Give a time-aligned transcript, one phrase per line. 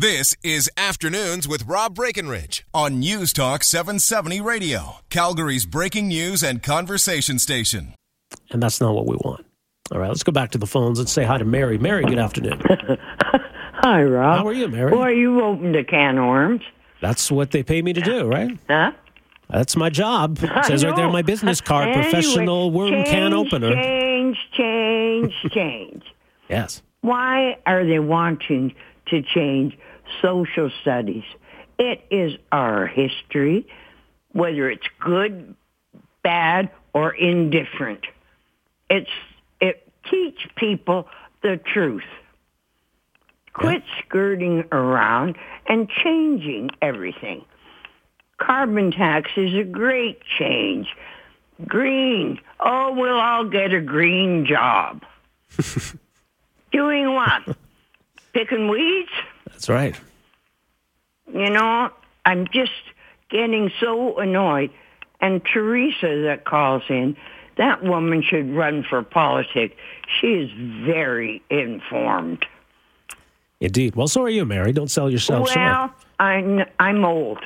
[0.00, 6.62] This is Afternoons with Rob Breckenridge on News Talk 770 Radio, Calgary's breaking news and
[6.62, 7.94] conversation station.
[8.52, 9.44] And that's not what we want.
[9.90, 11.78] All right, let's go back to the phones and say hi to Mary.
[11.78, 12.62] Mary, good afternoon.
[13.80, 14.38] Hi, Rob.
[14.38, 14.92] How are you, Mary?
[14.92, 16.62] Boy, you opened a can of worms.
[17.02, 18.56] That's what they pay me to do, right?
[18.68, 18.92] Huh?
[19.50, 20.38] That's my job.
[20.42, 23.74] It says right there on my business card, Anyway, professional worm change, can opener.
[23.74, 26.04] Change, change, change.
[26.48, 26.82] Yes.
[27.00, 28.76] Why are they wanting
[29.08, 29.76] to change
[30.22, 31.24] social studies?
[31.78, 33.66] It is our history,
[34.32, 35.54] whether it's good,
[36.22, 38.04] bad, or indifferent.
[38.90, 39.10] It's
[39.60, 41.08] it teach people
[41.42, 42.02] the truth.
[43.52, 47.44] Quit skirting around and changing everything.
[48.38, 50.88] Carbon tax is a great change.
[51.66, 52.38] Green.
[52.60, 55.04] Oh, we'll all get a green job.
[56.72, 57.56] Doing what?
[58.32, 59.10] Picking weeds?
[59.58, 59.96] That's right.
[61.34, 61.90] You know,
[62.24, 62.70] I'm just
[63.28, 64.70] getting so annoyed.
[65.20, 67.16] And Teresa that calls in,
[67.56, 69.74] that woman should run for politics.
[70.20, 70.50] She is
[70.86, 72.46] very informed.
[73.58, 73.96] Indeed.
[73.96, 74.70] Well, so are you, Mary.
[74.70, 75.56] Don't sell yourself short.
[75.58, 77.40] Well, I'm I'm old.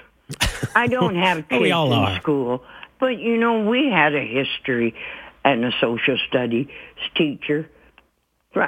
[0.76, 2.20] I don't have kids We all in are.
[2.20, 2.62] school,
[3.00, 4.94] but you know we had a history
[5.46, 6.68] and a social studies
[7.16, 7.70] teacher.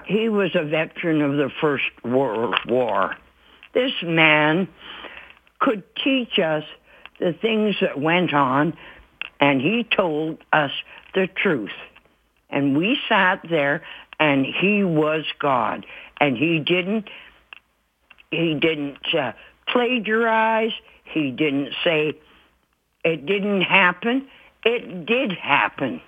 [0.07, 3.19] He was a veteran of the First World War.
[3.75, 4.69] This man
[5.59, 6.65] could teach us
[7.19, 8.77] the things that went on,
[9.41, 10.71] and he told us
[11.15, 11.73] the truth.
[12.51, 13.83] And we sat there,
[14.19, 15.85] and he was God,
[16.21, 17.09] and he didn't
[18.31, 19.33] he didn't uh,
[19.69, 20.73] plagiarize.
[21.05, 22.15] He didn't say
[23.05, 24.29] it didn't happen.
[24.65, 26.01] It did happen.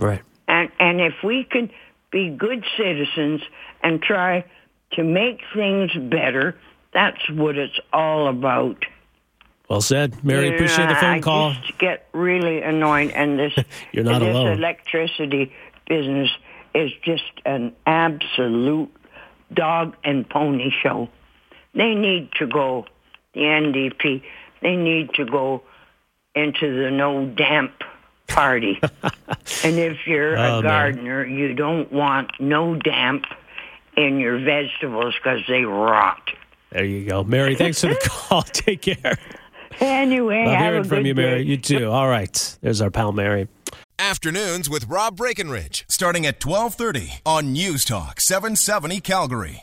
[0.00, 0.22] Right.
[0.48, 1.70] And and if we could
[2.10, 3.42] be good citizens
[3.82, 4.44] and try
[4.92, 6.56] to make things better,
[6.92, 8.84] that's what it's all about.
[9.68, 10.22] Well said.
[10.24, 11.52] Mary, appreciate the phone I call.
[11.54, 13.54] just get really annoyed, and this
[13.92, 14.52] You're not this alone.
[14.58, 15.52] electricity
[15.88, 16.30] business
[16.74, 18.90] is just an absolute
[19.52, 21.08] dog and pony show.
[21.74, 22.86] They need to go.
[23.34, 24.22] The NDP.
[24.60, 25.62] They need to go
[26.34, 27.72] into the no damp
[28.28, 28.78] party.
[29.02, 30.62] and if you're Oh, a man.
[30.62, 33.24] gardener, you don't want no damp
[33.96, 36.30] in your vegetables because they rot.
[36.70, 37.22] There you go.
[37.24, 38.42] Mary, thanks for the call.
[38.52, 39.18] Take care.
[39.80, 41.44] Anyway, Love have hearing a from good you, Mary.
[41.44, 41.50] day.
[41.50, 41.90] You too.
[41.90, 42.58] All right.
[42.60, 43.48] There's our pal, Mary.
[43.98, 49.50] Afternoons with Rob Breckenridge, starting at 1230 on News Talk 770 Calgary.